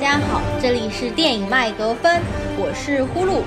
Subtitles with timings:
[0.00, 2.22] 大家好，这里是电影麦格芬，
[2.56, 3.42] 我是呼噜。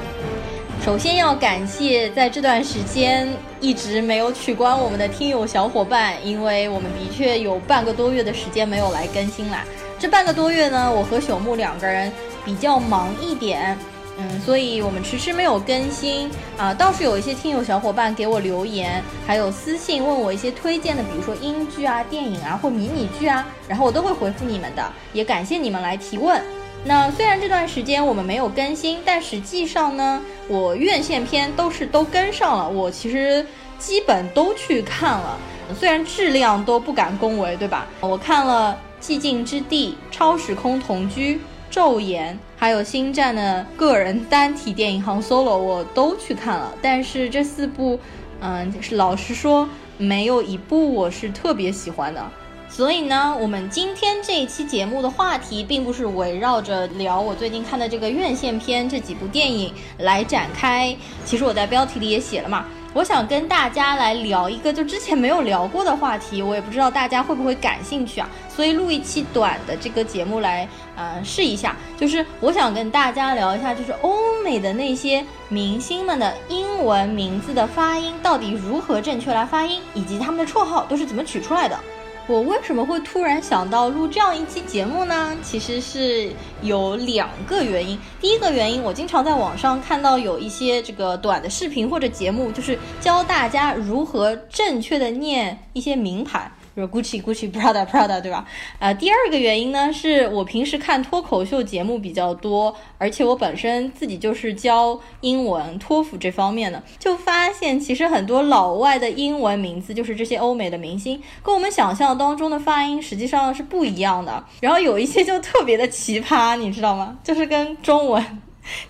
[0.86, 3.28] 首先要感谢在这段时间
[3.60, 9.66] 一直没有取关我们的听友小伙伴，因为我们的确有半个多月的时间没有来更新啦。
[9.98, 12.12] 这半个多月呢，我和朽木两个人
[12.46, 13.76] 比较忙一点。
[14.18, 26.40] 嗯，所以我们迟迟没有更新啊，倒是有一些听友小伙伴给我留言，还有私信问我一些推荐的，比如说英剧啊、电影啊或迷你剧啊，然后我都会回复你们的，也感谢你们来提问。
[26.86, 33.44] 那虽然这段时间我们没有更新，但实际上呢，我院线片都是都跟上了，我其实
[33.80, 35.40] 基本都去看了，
[35.76, 37.88] 虽然质量都不敢恭维，对吧？
[38.00, 41.36] 我看了《寂静之地》《超时空同居》。
[41.74, 48.00] 昼颜还有星战的个人单体电影《航 Solo》我都去看了，但是这四部，
[48.40, 52.26] 嗯，老实说，没有一部我是特别喜欢的。
[52.70, 60.96] 所以呢，我们今天这一期节目的话题，并不是围绕着聊我最近看的这个院线片这几部电影来展开。
[61.26, 62.66] 其实我在标题里也写了嘛。
[62.94, 71.76] 我想跟大家来聊一个就之前没有聊过的话题，我也不知道大家会不会感兴趣啊，所以录一期短的这个节目来，呃，试一下。
[71.98, 81.80] 就是我想跟大家聊一下，就是欧美的那些明星们的英文名字的发音到底如何正确来发音，以及他们的绰号都是怎么取出来的。
[82.26, 85.36] 我为什么会突然想到录这样一期节目呢？
[85.44, 88.00] 其实是有两个原因。
[88.22, 96.50] 第一个原因，我经常在网上看到有一些这个短的视频或者节目，就是教大家如何正确的念一些名牌。
[96.76, 98.46] 就是 Gucci Gucci Prada Prada 对吧？
[98.80, 114.44] 啊，第二个原因呢，是我平时看脱口秀节目比较多，而且我本身自己就是教英文托福这方面的，就发现其实很多老外的英文名字，就是这些欧美的明星，跟我们想象当中的发音实际上是不一样的。
[114.60, 117.18] 然后有一些就特别的奇葩，你知道吗？
[117.24, 118.42] 就是跟中文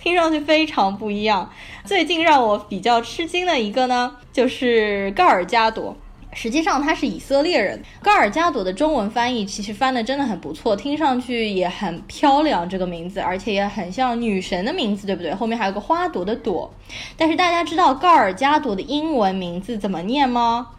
[0.01, 1.51] 听上去非常不一样。
[1.83, 5.97] 最近让我比较吃惊的一个呢，就是高尔加朵。
[6.35, 15.33] 实际上他是以色列人，高尔加朵的中文翻译其实翻的真的很不错，听上去也很漂亮这个名字，而且也很像女神的名字，对不对？
[15.33, 16.73] 后面还有个花朵的朵。
[17.15, 20.69] 但是大家知道高尔加朵的英文名字怎么念吗？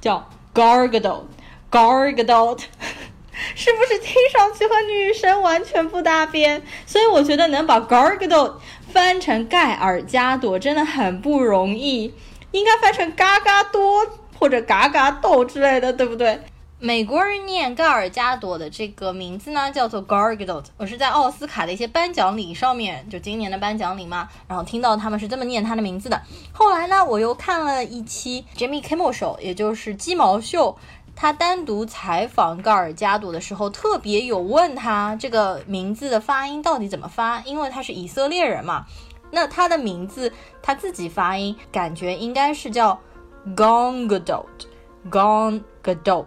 [0.00, 2.60] 叫 Gargadot，Gargadot，
[3.54, 6.62] 是不是听上去和女神完全不搭边？
[6.86, 8.54] 所以我觉得能把 Gargadot
[8.88, 12.12] 翻成盖尔加朵真的很不容易。
[12.52, 14.06] 应该翻成嘎嘎多
[14.38, 16.40] 或者嘎嘎豆之类的，对不对？
[16.80, 20.64] 美国人念盖尔加朵的这个名字呢，叫做 Gargadot。
[20.76, 26.22] 我是在奥斯卡的一些颁奖礼上面，就今年的颁奖礼嘛，然后听到他们是这么念他的名字的。
[26.52, 30.78] 后来呢，我又看了一期 Jimmy Kimmel 秀也就是鸡毛秀，
[31.16, 38.86] 他单独采访盖尔加朵的时候，特别有问他这个名字的发音到底怎么发，因为他是以色列人嘛。
[39.30, 42.98] 那他的名字他自己发音感觉应该是叫
[43.56, 46.24] Gongadot，Gongadot，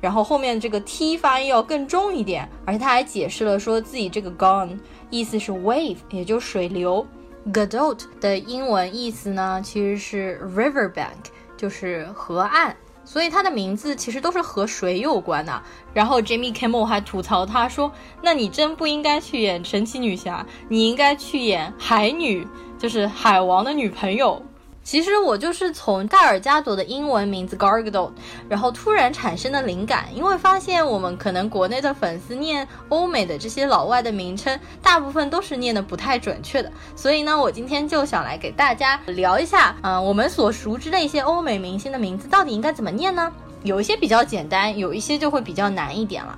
[0.00, 4.78] 然后后面这个 t 发音要更重一点，而且他还解释了说自己这个 gong
[5.10, 7.06] 意思是 wave，也就水流
[7.52, 12.76] ，Gadot 的英文意思呢其实是 riverbank，就是河岸。
[13.12, 15.60] 所以他的名字其实都是和水有关的。
[15.92, 17.90] 然后 Jimmy Kimmel 还吐槽他说
[18.22, 22.46] ：“那你真不应该去演神奇女侠，你应该去演海女，
[22.78, 24.40] 就是海王的女朋友。”
[24.82, 28.10] 其实我就是从盖尔加朵的英文名字 Gargado，
[28.48, 43.30] 然后突然产生的灵感，因为发现我们可能国内的粉丝念欧美的这些老外的名称，大部分都是念的不太准确的，所以呢，我今天就想来给大家聊一下，嗯，我们所熟知的一些欧美明星的名字到底应该怎么念呢？
[43.62, 46.36] 有一些比较简单，有一些就会比较难一点了。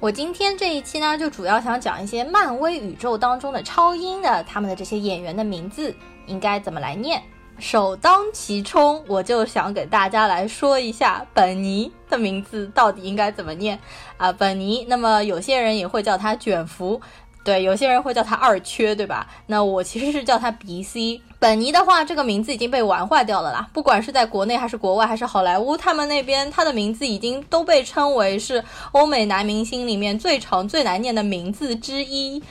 [0.00, 5.94] 我今天这一期呢，就主要想讲一些漫威宇宙当中的超英的他们的这些演员的名字
[6.26, 7.22] 应该怎么来念。
[7.58, 13.78] 首当其冲，我就想给大家来说一下本尼的名字到底应该怎么念
[14.16, 14.32] 啊？
[14.32, 17.00] 本尼，那么有些人也会叫他卷福，
[17.44, 19.26] 对，有些人会叫他二缺，对吧？
[19.46, 21.20] 那我其实是叫他 B C。
[21.38, 32.42] 本尼的话，这个名字已经被玩坏掉了啦，不管是在国内还是国外还是好莱坞，他们那边他的名字已经都被称为是欧美男明星里面最长最难念的名字之一。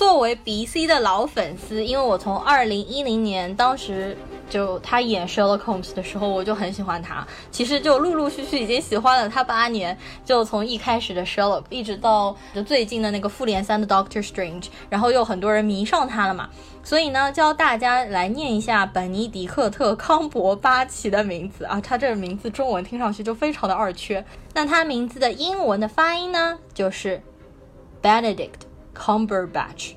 [0.00, 4.16] 作为 B C 的老粉丝，因为我从二零一零年当时
[4.48, 7.22] 就他演 Sherlock Holmes 的时候，我就很喜欢他。
[7.50, 9.94] 其实就陆陆续续已经喜欢了他八年，
[10.24, 16.48] 就从一开始的 Sherlock 一直到就最近的那个复联三的 Doctor Strange，然后又很多人迷上他了嘛。
[16.82, 24.24] 所以呢，教大家来念一下本尼迪克特康伯巴奇的名字啊，他这个名字中文听上去就非常的二缺。
[24.54, 27.20] 那他名字的英文的发音呢，就是
[28.02, 29.94] Benedict Cumberbatch。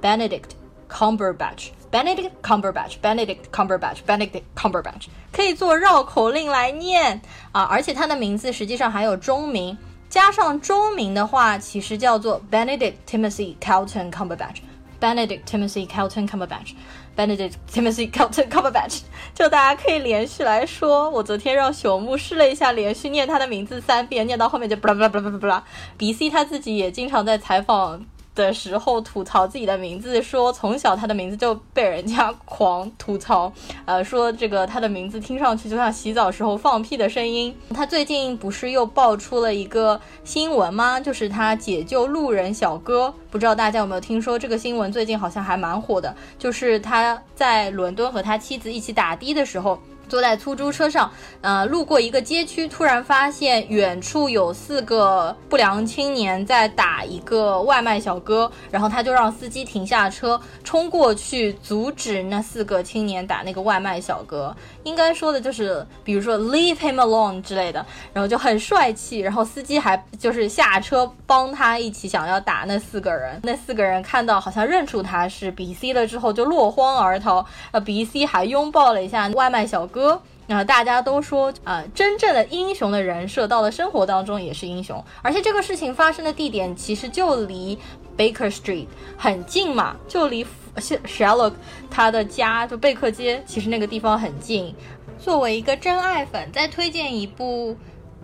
[0.00, 0.50] Benedict
[0.88, 1.70] Cumberbatch。
[1.90, 9.76] Benedict Cumberbatch, Benedict Cumberbatch, Benedict Cumberbatch 可以做绕口令来念啊，而且他的名字实际上还有中名，
[10.08, 14.58] 加上中名的话，其实叫做 Benedict Timothy Calton Cumberbatch,
[15.00, 16.74] Benedict Timothy Calton Cumberbatch,
[17.16, 19.00] Benedict Timothy Calton Cumberbatch。
[19.34, 25.64] 就大家可以连续来说，我昨天让朽木试了一下，连续念他的名字三遍，念到后面就布拉布拉布拉布拉。
[25.96, 28.06] B C 他自己也经常在采访。
[28.40, 33.52] 的时候吐槽自己的名字，说从小他的名字就被人家狂吐槽，
[33.84, 37.54] 呃，说这个他的名字听上去就像洗澡时候放屁的声音。
[37.74, 40.98] 他最近不是又爆出了一个新闻吗？
[40.98, 44.90] 就是他解救路人小哥，不知道大家有没有听说这个新闻？
[44.90, 49.78] 最近好像还蛮火的，就是他在伦敦和他妻子一起打的的时候。
[50.10, 51.10] 坐在出租车上，
[51.40, 64.54] 呃，路过一个街区，突然发现远处有四个不良青年在打一个外卖小哥，然后他就让司机停下车，冲过去阻止那四个青年打那个外卖小哥。
[64.82, 69.20] 应该说的就是，比如说 leave him alone 之类的，然后就很帅气。
[69.20, 73.38] 然后司机还就是下车帮他一起想要打那四个人。
[73.44, 77.46] 那四个人看到好像认出他是 B C 了之后，就落荒而逃。
[77.70, 79.99] 呃，B C 还拥抱了一下外卖小哥。
[80.46, 85.04] 然后大家都说，呃，真正的英雄的人设到了生活当中也是英雄。
[85.22, 87.78] 而且这个事情发生的地点其实就离
[88.16, 88.86] Baker Street
[89.16, 90.46] 很近嘛，就离。
[90.76, 91.54] Sherlock
[91.90, 94.72] 他的家就贝克街，其实那个地方很近。
[95.18, 97.76] 作为一个真爱粉，再推荐一部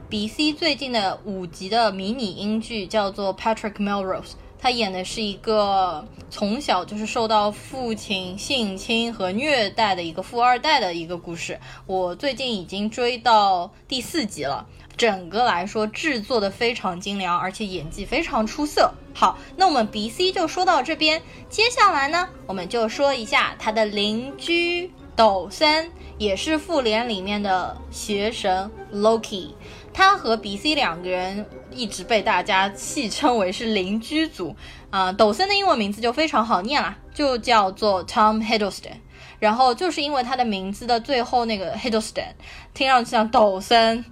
[0.09, 4.35] B C 最近的五集的迷你英剧，叫做 Patrick Melrose。
[4.67, 11.57] 他演的是一个从小就是受到父亲性侵和虐待的一个富二代的一个故事。
[11.87, 14.67] 我最近已经追到第四集了。
[14.97, 18.93] 整个来说制作的非常精良，而且演技非常出色。
[19.15, 29.51] 好，那我们 B C 就说到这边，接下来呢，我们就说一下他的邻居抖森，也是复联里面的邪神 Loki。
[29.97, 34.55] 他和 B C 两个人一直被大家戏称为是邻居组。
[34.91, 38.99] 啊，抖森的英文名字就非常好念啦，就叫做 Tom Hiddleston。
[39.39, 42.35] 然后就是因为他的名字的最后那个 Hiddleston，
[42.75, 44.05] 听上去像抖森。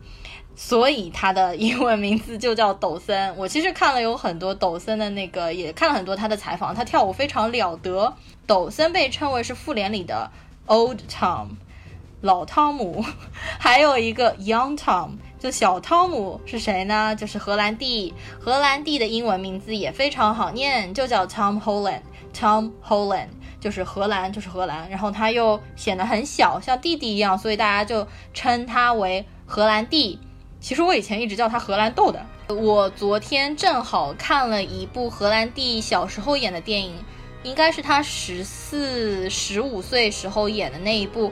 [0.57, 3.37] 所以他的英文名字就叫抖森。
[3.37, 6.75] 我其实看了有很多抖森的那个，也看了很多他的采访。
[6.75, 8.15] 他跳舞非常了得。
[8.47, 10.31] 抖森被称为是复联里的
[10.67, 11.49] Old Tom，
[12.23, 13.05] 老汤姆。
[13.61, 17.15] 还有一个 Young Tom，就小汤姆是谁呢？
[17.15, 18.15] 就是荷兰弟。
[18.41, 22.01] 荷兰弟的英文名字也非常好念，就叫 Tom Holland。
[22.35, 23.29] Tom Holland
[23.61, 24.89] 就是荷兰，就是荷兰。
[24.89, 30.19] 然后他又显得很小，像弟弟一样，所以大家就称他为荷兰弟。
[30.61, 32.25] 其实我以前一直叫他荷兰豆的。
[32.49, 36.95] 我昨天正好看了一部荷兰弟小时候演的电影，
[37.43, 41.31] 应该是他十四、十五岁时候演的那一部，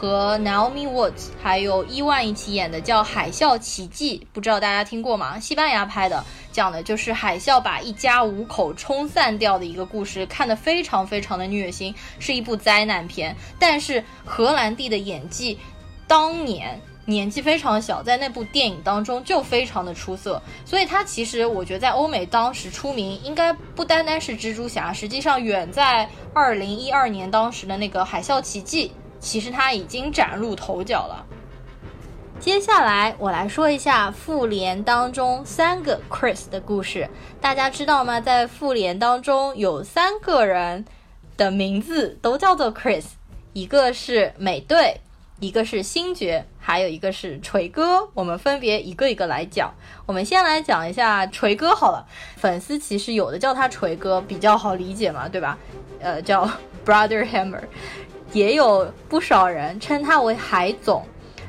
[0.00, 5.40] 和 Naomi Watts 还有伊万一起演的，叫《海啸奇迹》，不知道大家听过吗？
[5.40, 13.34] 西班牙拍的，讲的就是海啸把一家五口冲散掉的一个故事，看得非常非常的虐心，是一部灾难片。
[13.58, 15.58] 但是荷兰弟的演技，
[16.06, 16.80] 当年。
[17.04, 31.24] 年纪非常小，在那部电影当中就非常的出色，所以他其实我觉得在欧美当时出名，应该不单单是蜘蛛侠，实际上远在二零一二年当时的那个海啸奇迹，其实他已经崭露头角了。
[32.40, 37.08] 接下来我来说一下复联当中三个 Chris 的故事，
[37.40, 38.20] 大家知道吗？
[38.20, 40.84] 在复联当中有三个人
[41.36, 43.04] 的名字都叫做 Chris，
[43.52, 45.00] 一个是美队。
[45.40, 49.72] 一个是星爵，还有一个是锤哥，我们分别一个一个来讲。
[50.04, 52.04] 我们先来讲一下锤哥好了。
[52.34, 55.56] 粉丝其实有的叫他锤哥比较好理解嘛，对吧？
[56.00, 56.44] 呃，叫
[56.84, 57.62] Brother Hammer，
[58.32, 61.04] 也有不少人称他为海总。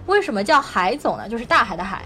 [0.05, 1.27] 为什么叫海总呢？
[1.29, 2.03] 就是大海的海，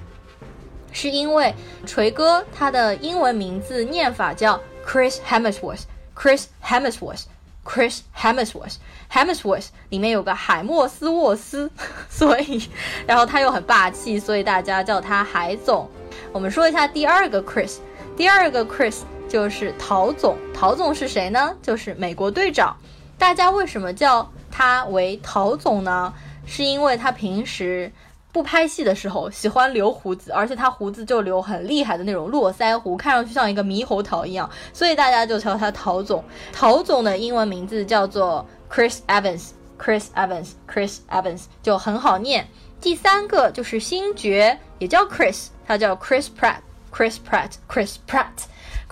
[0.92, 1.54] 是因为
[1.86, 7.24] 锤哥他的英文名字念法叫 Chris Hemsworth，Chris Hemsworth。
[7.66, 11.72] Chris Hemsworth，Hemsworth 里面有个海默斯沃斯，
[12.12, 12.70] 所以，
[13.08, 15.90] 然后他又很霸气，所以大家叫他海总。
[16.34, 17.78] 我们说一下第二个 Chris，
[18.18, 20.38] 第二个 Chris 就是陶总。
[20.54, 21.56] 陶总是谁呢？
[21.62, 22.76] 就是美国队长。
[23.18, 26.14] 大家为什么叫他为陶总呢？
[26.46, 27.92] 是因为他平时。
[28.34, 36.24] 不拍戏的时候喜欢留胡子，而且他胡子就留很厉害的那种络腮胡，看上去像一个猕猴桃一样，所以大家就叫他陶总。
[36.52, 42.48] 陶总的英文名字叫做 Chris Evans，Chris Evans，Chris Evans 就很好念。
[42.82, 48.26] 第三个就是星爵，也叫 Chris，他叫 Chris Pratt，Chris Pratt，Chris Pratt。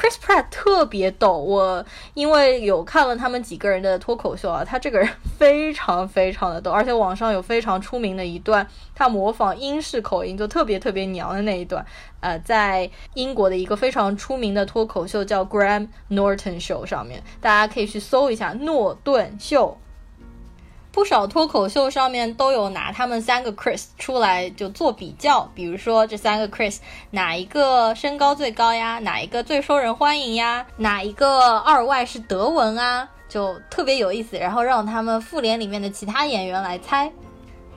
[0.02, 8.66] Chris Pratt 特别逗，我因为有看了他们几个人的脱口秀啊，他这个人非常非常的逗，而且网上有非常出名的一段，
[8.96, 11.86] 他模仿英式口音就特别特别娘的那一段，
[12.20, 19.78] 呃，在英国的一个非常出名的脱口秀叫 Graham Norton Show 上面，大家可以去搜一下诺顿秀。
[20.92, 26.80] 不少脱口秀上面都有拿他们三个 Chris 出来就做比较，比如说这三个 Chris
[27.12, 29.00] 哪一个身高最高呀？
[29.00, 30.66] 哪一个最受人欢迎呀？
[30.76, 33.10] 哪一个二外是德文啊？
[33.30, 34.38] 就特别有意思。
[34.38, 37.10] 然后让他们复联里面的其他演员来猜。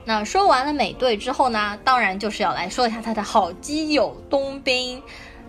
[0.03, 5.01] 那说完了美队之后呢，当然就是要来说一下他的好基友冬兵。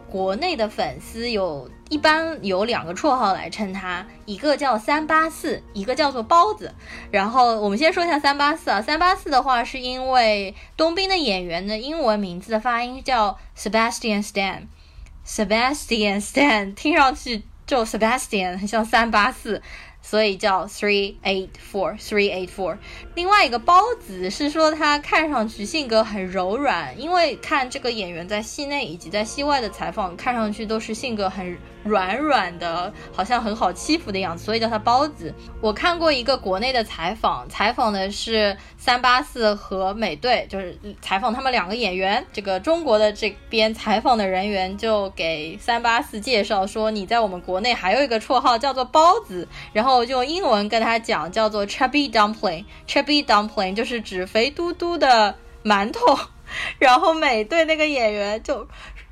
[0.09, 6.75] 国内的粉丝有一般有两个绰号来称他，一个叫三八四，一个叫做包子。
[7.11, 19.63] 然后我们先说一下三八四啊，三八四的话是因为冬兵的演员的英文名字的发音叫 Sebastian Stan，Sebastian Stan 听上去就 Sebastian 很像三八四。
[20.09, 22.79] 所以叫 three eight four three eight four。
[23.17, 31.59] 另外一个包子是说他看上去性格很柔软，因为看这个演员在戏内以及在戏外的采访，看上去都是性格很。
[31.87, 35.33] 软软的，好像很好欺负的样子，所以叫他包子。
[35.61, 42.27] 我看过一个国内的采访，采访的是三八四和美队，就是采访他们两个演员。
[42.33, 55.35] 这个中国的这边采访的人员就给三八四介绍说，你在我们国内还有一个绰号叫做包子，然后就用英文跟他讲叫做 chubby dumpling，chubby dumpling 就是指肥嘟嘟的
[55.65, 56.19] 馒头。
[56.79, 58.69] 然后美队那个演员就。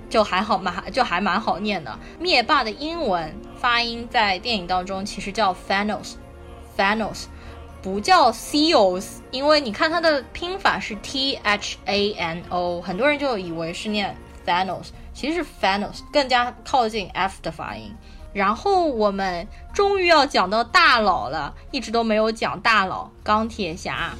[0.09, 1.97] 就还好嘛，就还蛮好念的。
[2.19, 7.23] 灭霸的英文发音在电影当中其实叫 Thanos，Thanos
[7.81, 17.93] 不叫 Seals，因为你看它的拼法是 T H A N O，很多人就以为是念 Thanos，其实是 Thanos，更加靠近 F 的发音。
[18.33, 24.13] 然后我们终于要讲到大佬了，一直都没有讲大佬钢铁侠。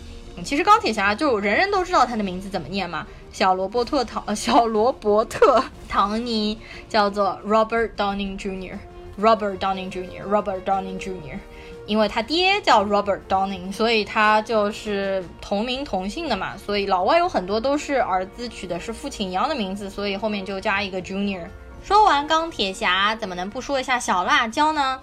[0.44, 3.06] 其实钢铁侠就人人都知道他的名字怎么念嘛。
[3.32, 11.40] 小罗伯特唐， 小罗伯特唐尼叫做 Robert Downing Jr.，Robert Downing Jr.，Robert Downing Jr.，
[11.86, 16.56] 因为他爹叫 Robert Downing，所以他就是同名同姓的嘛。
[16.58, 21.46] 所以老外有很多都是儿子取的是父亲一样的名字，所以后面就加一个 Junior。
[21.84, 25.00] 说完钢铁侠，怎么能不说一下小辣椒呢？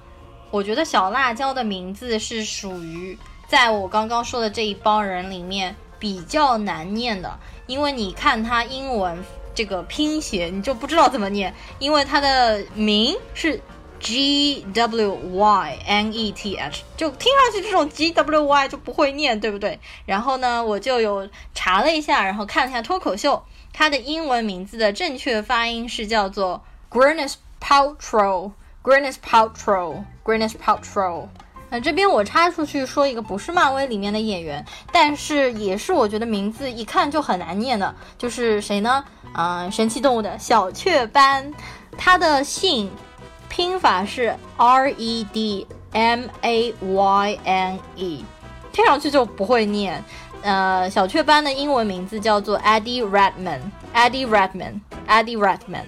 [0.51, 7.39] 我觉得小辣椒的名字是属于在我刚刚说的这一帮人里面比较难念的。
[7.67, 9.17] 因为你看他英文
[9.55, 13.61] 这个拼写，你就不知道怎么念，因为他的名是
[14.01, 19.79] G W Y N E T H，就听上去这种 G W Y 就不会念，对不对？
[20.07, 31.29] 然后呢，我就有查了一下，然后看了一下脱口秀，它的英文名字的正确发音是叫做 Gwyneth Paltrow，Gwyneth Paltrow，Gwyneth Paltrow。
[31.73, 39.05] 那这边我插出去说一个不是漫威里面的演员，但是也是我觉得名字一看就很难念的，就是谁呢？
[39.35, 41.55] 嗯，神奇动物的小雀斑，
[41.97, 42.91] 他的姓
[43.51, 48.25] 拼法是 R E D M A Y N E，
[48.73, 50.03] 听上去就不会念。
[50.43, 55.85] 呃，小雀斑的英文名字叫做 Eddie Redman，Eddie Redman，Eddie Redman。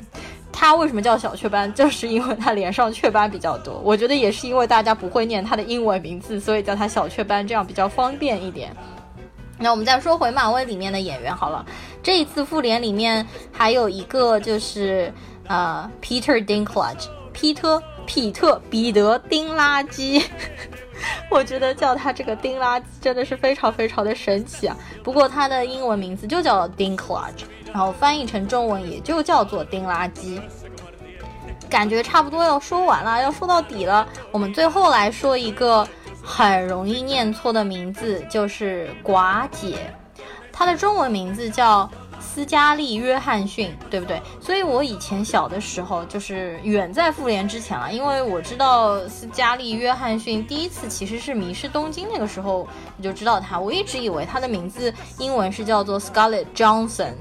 [0.52, 1.72] 他为什么叫小雀斑？
[1.72, 3.80] 就是因为他脸上雀斑比较多。
[3.82, 8.76] 我觉得也是因为大家不会念他的英文名字，所以叫他小雀斑，这样比较方便一点。
[9.58, 11.64] 那我们再说回漫威里面的演员好了，
[12.02, 15.12] 这一次复联里面还有一个就是
[15.46, 20.22] 呃，Peter Dinklage，皮特皮特彼得丁垃圾。
[21.28, 24.76] 我觉得叫他这个丁垃圾真的是非常非常的神奇啊！
[25.02, 30.40] 不过他的英文名字就叫 Dinklage，然后翻译成中文也就叫做丁垃圾。
[31.68, 34.06] 感觉差不多要说完了，要说到底了。
[34.30, 35.86] 我们最后来说一个
[36.22, 39.92] 很容易念错的名字，就是寡姐，
[40.52, 41.90] 她的中文名字叫。
[42.34, 44.18] 斯嘉丽·约翰逊，对不对？
[44.40, 53.60] 所以我以前小的时候，就是远在复联之前了，因为我知道斯嘉丽·约翰逊第一次其实是《迷失东京》那个时候，我就知道她。
[53.60, 57.12] 我一直以为她的名字英文是叫做 Scarlett Johnson，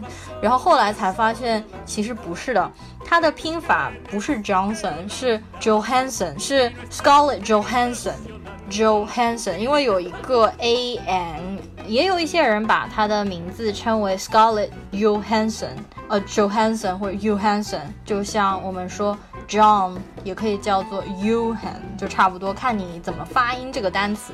[0.41, 2.72] 然后后来才发现其实不是的，
[3.03, 11.60] 她的拼法不是 Johnson，是 Johansson，是 Scarlett Johansson，Johansson，因为有一个 A N。
[11.88, 15.76] 也有一些人把他的名字称为 Scarlett Johansson，
[16.08, 24.34] 呃，Johansson 或者 Johansson，就像我们说 John 也可以叫做 Johan，就差不多看你怎么发音这个单词。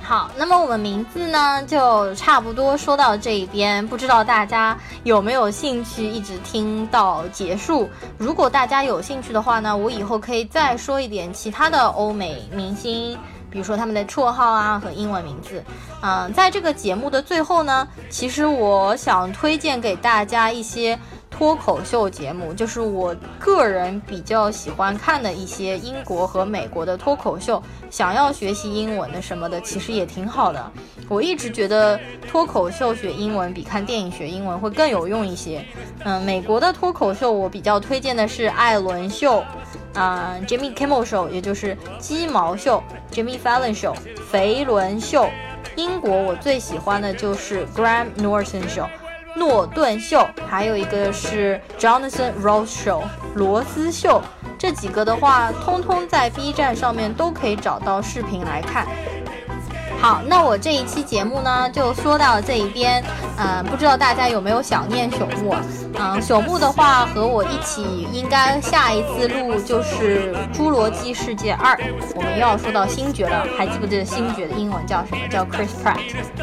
[0.00, 7.86] 好，那么我们名字呢就差不多说到这一边，不知道大家有没有兴趣一直听到结束？
[8.16, 13.18] 如果大家有兴趣的话呢，我以后可以再说一点其他的欧美明星。
[13.50, 15.62] 比如说他们的绰号啊和英文名字，
[16.02, 20.98] 嗯，在这个节目的最后呢，其实我想推荐给大家一些
[21.30, 27.62] 脱口秀节目，就是我个人比较喜欢看的一些英国和美国的脱口秀。
[27.90, 30.70] 想要学习英文的什么的，其实也挺好的。
[31.08, 31.98] 我一直觉得
[32.30, 35.64] 脱口秀学英文比看电影学英文会更有用一些。
[36.04, 39.42] 嗯，美国的脱口秀我比较推荐的是艾伦秀。
[39.98, 42.80] 啊，Jimmy Kimmel Show，也就是鸡毛秀
[43.10, 43.94] ；Jimmy Fallon Show，
[44.30, 45.28] 肥伦秀。
[45.74, 48.86] 英国我最喜欢的就是 Graham Norton Show，
[49.36, 50.24] 诺顿秀。
[50.48, 53.02] 还有一个是 Jonathan Ross Show，
[53.34, 54.22] 罗斯秀。
[54.56, 58.86] 这几个的话，通通在 B 站上面都可以找到视频来看。
[60.00, 63.02] 好，那我这一期节目呢，就说到这一边。
[63.36, 65.54] 嗯，不知道大家有没有想念朽木？
[65.98, 71.74] 嗯，朽木的话和我一起，应该下一次录就是《侏罗纪世界二》，
[72.14, 73.44] 我们又要说到星爵了。
[73.56, 75.28] 还记不记得星爵的英文叫什么？
[75.28, 75.98] 叫 Chris Pratt。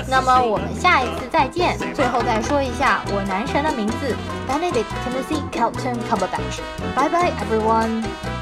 [0.08, 1.78] 那么我们下一次再见。
[1.94, 4.16] 最后再说一下我男神的名字
[4.50, 6.60] ：Benedict Timothy Kelton Cumberbatch。
[6.94, 8.35] Bye bye everyone。